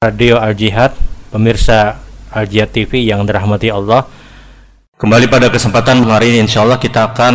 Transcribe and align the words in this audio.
Radio 0.00 0.40
Al 0.40 0.56
Jihad, 0.56 0.96
pemirsa 1.28 2.00
Al 2.32 2.48
Jihad 2.48 2.72
TV 2.72 3.04
yang 3.04 3.20
dirahmati 3.28 3.68
Allah. 3.68 4.08
Kembali 4.96 5.28
pada 5.28 5.52
kesempatan 5.52 6.00
hari 6.08 6.32
ini 6.32 6.48
insya 6.48 6.64
Allah 6.64 6.80
kita 6.80 7.12
akan 7.12 7.34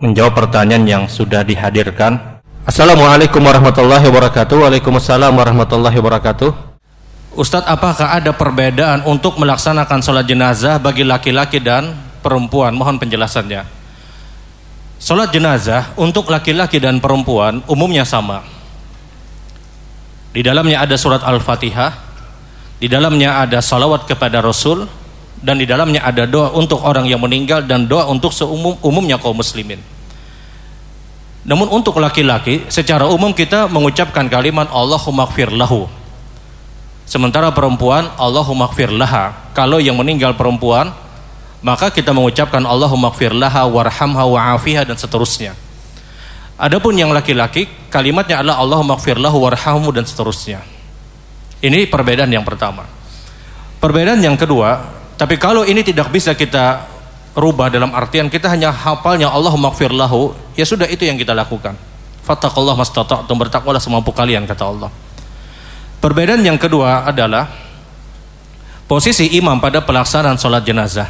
menjawab 0.00 0.32
pertanyaan 0.32 0.88
yang 0.88 1.04
sudah 1.04 1.44
dihadirkan. 1.44 2.40
Assalamualaikum 2.64 3.44
warahmatullahi 3.44 4.08
wabarakatuh. 4.08 4.56
Waalaikumsalam 4.56 5.36
warahmatullahi 5.36 6.00
wabarakatuh. 6.00 6.48
Ustadz, 7.36 7.68
apakah 7.68 8.16
ada 8.16 8.32
perbedaan 8.32 9.04
untuk 9.04 9.36
melaksanakan 9.36 10.00
sholat 10.00 10.24
jenazah 10.24 10.80
bagi 10.80 11.04
laki-laki 11.04 11.60
dan 11.60 11.92
perempuan? 12.24 12.72
Mohon 12.72 13.04
penjelasannya. 13.04 13.68
Sholat 14.96 15.28
jenazah 15.28 15.92
untuk 16.00 16.32
laki-laki 16.32 16.80
dan 16.80 17.04
perempuan 17.04 17.60
umumnya 17.68 18.08
sama 18.08 18.56
di 20.32 20.40
dalamnya 20.44 20.84
ada 20.84 20.96
surat 21.00 21.24
Al-Fatihah, 21.24 21.92
di 22.78 22.86
dalamnya 22.86 23.42
ada 23.42 23.58
salawat 23.64 24.04
kepada 24.04 24.44
Rasul, 24.44 24.84
dan 25.38 25.58
di 25.58 25.66
dalamnya 25.66 26.02
ada 26.02 26.26
doa 26.26 26.50
untuk 26.54 26.82
orang 26.82 27.06
yang 27.06 27.22
meninggal 27.22 27.62
dan 27.62 27.86
doa 27.86 28.10
untuk 28.10 28.34
seumum 28.34 28.74
umumnya 28.82 29.18
kaum 29.18 29.38
muslimin. 29.38 29.78
Namun 31.48 31.70
untuk 31.70 31.96
laki-laki 31.96 32.66
secara 32.68 33.06
umum 33.08 33.32
kita 33.32 33.70
mengucapkan 33.70 34.26
kalimat 34.28 34.68
Allahumma 34.68 35.24
gfir 35.30 35.48
lahu. 35.54 35.86
Sementara 37.08 37.48
perempuan 37.54 38.10
Allahumma 38.20 38.68
gfir 38.68 38.92
laha. 38.92 39.32
Kalau 39.56 39.80
yang 39.80 39.96
meninggal 39.96 40.36
perempuan 40.36 40.92
maka 41.64 41.88
kita 41.88 42.12
mengucapkan 42.12 42.62
Allahumma 42.62 43.14
gfir 43.14 43.32
laha 43.32 43.64
warhamha 43.64 44.28
wa'afiha 44.28 44.84
dan 44.84 44.98
seterusnya. 44.98 45.56
Adapun 46.58 46.98
yang 46.98 47.14
laki-laki 47.14 47.70
kalimatnya 47.86 48.42
adalah 48.42 48.58
Allahumma 48.58 48.98
gfir 48.98 49.14
lahu 49.14 49.46
warhamhu 49.46 49.94
dan 49.94 50.02
seterusnya. 50.02 50.58
Ini 51.62 51.86
perbedaan 51.86 52.26
yang 52.34 52.42
pertama. 52.42 52.82
Perbedaan 53.78 54.18
yang 54.18 54.34
kedua, 54.34 54.82
tapi 55.14 55.38
kalau 55.38 55.62
ini 55.62 55.86
tidak 55.86 56.10
bisa 56.10 56.34
kita 56.34 56.82
rubah 57.38 57.70
dalam 57.70 57.94
artian 57.94 58.26
kita 58.26 58.50
hanya 58.50 58.74
hafalnya 58.74 59.30
Allahumma 59.30 59.70
gfir 59.70 59.94
lahu, 59.94 60.34
ya 60.58 60.66
sudah 60.66 60.90
itu 60.90 61.06
yang 61.06 61.14
kita 61.14 61.30
lakukan. 61.30 61.78
Fattakullah 62.26 62.74
mastata'tum 62.74 63.38
bertakwalah 63.38 63.78
semampu 63.78 64.10
kalian 64.10 64.42
kata 64.42 64.66
Allah. 64.66 64.90
Perbedaan 66.02 66.42
yang 66.42 66.58
kedua 66.58 67.06
adalah 67.06 67.46
posisi 68.90 69.38
imam 69.38 69.62
pada 69.62 69.78
pelaksanaan 69.86 70.34
sholat 70.34 70.66
jenazah. 70.66 71.06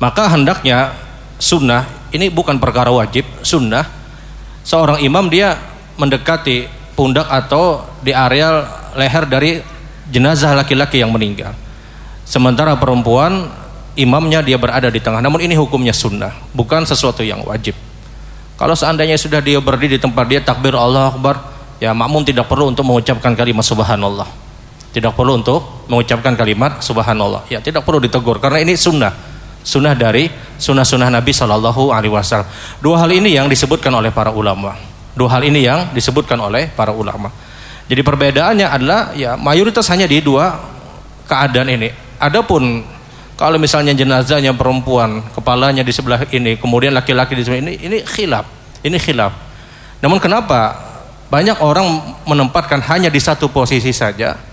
Maka 0.00 0.32
hendaknya 0.32 0.96
sunnah 1.36 1.84
ini 2.08 2.32
bukan 2.32 2.56
perkara 2.56 2.88
wajib, 2.88 3.28
sunnah 3.44 3.97
seorang 4.68 5.00
imam 5.00 5.32
dia 5.32 5.56
mendekati 5.96 6.68
pundak 6.92 7.24
atau 7.24 7.88
di 8.04 8.12
areal 8.12 8.68
leher 9.00 9.24
dari 9.24 9.64
jenazah 10.12 10.52
laki-laki 10.52 11.00
yang 11.00 11.08
meninggal. 11.08 11.56
Sementara 12.28 12.76
perempuan 12.76 13.48
imamnya 13.96 14.44
dia 14.44 14.60
berada 14.60 14.92
di 14.92 15.00
tengah. 15.00 15.24
Namun 15.24 15.40
ini 15.40 15.56
hukumnya 15.56 15.96
sunnah, 15.96 16.36
bukan 16.52 16.84
sesuatu 16.84 17.24
yang 17.24 17.40
wajib. 17.48 17.72
Kalau 18.60 18.76
seandainya 18.76 19.16
sudah 19.16 19.40
dia 19.40 19.56
berdiri 19.64 19.96
di 19.96 20.00
tempat 20.02 20.28
dia 20.28 20.44
takbir 20.44 20.76
Allah 20.76 21.08
Akbar, 21.14 21.40
ya 21.80 21.96
makmum 21.96 22.26
tidak 22.26 22.44
perlu 22.50 22.68
untuk 22.68 22.84
mengucapkan 22.84 23.32
kalimat 23.32 23.64
subhanallah. 23.64 24.28
Tidak 24.92 25.14
perlu 25.14 25.40
untuk 25.40 25.88
mengucapkan 25.88 26.34
kalimat 26.34 26.82
subhanallah. 26.84 27.46
Ya 27.48 27.62
tidak 27.62 27.86
perlu 27.86 28.02
ditegur 28.02 28.42
karena 28.42 28.60
ini 28.60 28.74
sunnah. 28.74 29.14
Sunnah 29.62 29.94
dari 29.94 30.26
sunnah-sunnah 30.58 31.08
Nabi 31.08 31.32
Shallallahu 31.32 31.94
Alaihi 31.94 32.12
Wasallam. 32.12 32.50
Dua 32.82 33.00
hal 33.00 33.10
ini 33.14 33.32
yang 33.32 33.46
disebutkan 33.46 33.94
oleh 33.94 34.10
para 34.10 34.34
ulama. 34.34 34.74
Dua 35.14 35.30
hal 35.32 35.46
ini 35.46 35.64
yang 35.64 35.94
disebutkan 35.94 36.38
oleh 36.38 36.68
para 36.74 36.90
ulama. 36.92 37.30
Jadi 37.88 38.04
perbedaannya 38.04 38.66
adalah 38.68 39.16
ya 39.16 39.34
mayoritas 39.38 39.88
hanya 39.88 40.04
di 40.04 40.20
dua 40.20 40.60
keadaan 41.24 41.72
ini. 41.72 41.88
Adapun 42.20 42.84
kalau 43.38 43.54
misalnya 43.54 43.94
jenazahnya 43.94 44.50
perempuan, 44.50 45.22
kepalanya 45.30 45.86
di 45.86 45.94
sebelah 45.94 46.26
ini, 46.34 46.58
kemudian 46.58 46.90
laki-laki 46.90 47.38
di 47.38 47.46
sebelah 47.46 47.62
ini, 47.62 47.74
ini 47.78 47.98
khilaf. 48.02 48.44
Ini 48.82 48.98
khilaf. 48.98 49.30
Namun 50.02 50.18
kenapa 50.18 50.74
banyak 51.30 51.62
orang 51.62 52.18
menempatkan 52.26 52.82
hanya 52.90 53.06
di 53.06 53.22
satu 53.22 53.46
posisi 53.46 53.94
saja? 53.94 54.47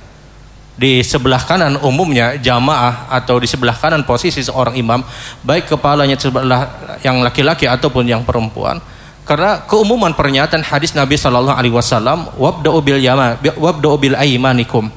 Di 0.75 0.99
sebelah 0.99 1.39
kanan 1.39 1.79
umumnya 1.79 2.35
jamaah 2.35 3.07
atau 3.07 3.39
di 3.39 3.47
sebelah 3.47 3.75
kanan 3.79 4.03
posisi 4.03 4.43
seorang 4.43 4.75
imam 4.75 4.99
baik 5.39 5.71
kepalanya 5.71 6.19
sebelah 6.19 6.67
yang 6.99 7.23
laki-laki 7.23 7.63
ataupun 7.63 8.03
yang 8.03 8.27
perempuan. 8.27 8.83
Karena 9.25 9.65
keumuman 9.65 10.13
pernyataan 10.13 10.61
hadis 10.61 10.93
Nabi 10.93 11.17
Shallallahu 11.17 11.57
Alaihi 11.57 11.73
Wasallam 11.73 12.29
wabda'u 12.37 12.77
bil 12.83 13.01
yama 13.01 13.39
wabda'u 13.41 13.97
bil 13.97 14.13
aimanikum 14.13 14.91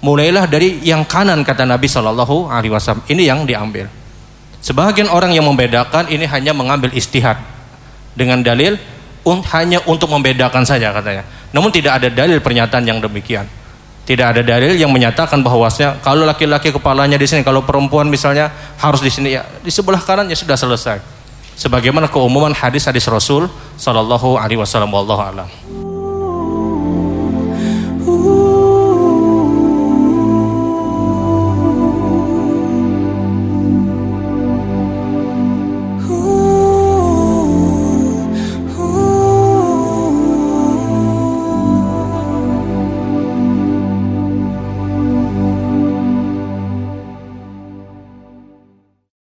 mulailah 0.00 0.48
dari 0.48 0.80
yang 0.80 1.04
kanan 1.04 1.42
kata 1.42 1.68
Nabi 1.68 1.90
Shallallahu 1.90 2.48
Alaihi 2.48 2.72
Wasallam. 2.72 3.04
Ini 3.10 3.34
yang 3.34 3.44
diambil. 3.44 3.90
Sebagian 4.62 5.10
orang 5.10 5.34
yang 5.34 5.44
membedakan 5.44 6.08
ini 6.08 6.24
hanya 6.24 6.56
mengambil 6.56 6.94
istihad 6.94 7.36
dengan 8.16 8.40
dalil 8.40 8.78
hanya 9.26 9.82
untuk 9.90 10.06
membedakan 10.06 10.62
saja 10.62 10.94
katanya. 10.94 11.26
Namun 11.50 11.74
tidak 11.74 11.98
ada 11.98 12.08
dalil 12.08 12.38
pernyataan 12.38 12.86
yang 12.86 13.02
demikian 13.02 13.44
tidak 14.06 14.38
ada 14.38 14.42
dalil 14.46 14.78
yang 14.78 14.94
menyatakan 14.94 15.42
bahwasanya 15.42 15.98
kalau 15.98 16.22
laki-laki 16.22 16.70
kepalanya 16.70 17.18
di 17.18 17.26
sini, 17.26 17.42
kalau 17.42 17.66
perempuan 17.66 18.06
misalnya 18.06 18.54
harus 18.78 19.02
di 19.02 19.10
sini 19.10 19.34
ya 19.34 19.42
di 19.42 19.68
sebelah 19.74 19.98
kanan 19.98 20.30
ya 20.30 20.38
sudah 20.38 20.54
selesai. 20.54 21.02
Sebagaimana 21.58 22.06
keumuman 22.06 22.54
hadis-hadis 22.54 23.10
Rasul 23.10 23.50
sallallahu 23.74 24.38
alaihi 24.38 24.62
wasallam. 24.62 24.94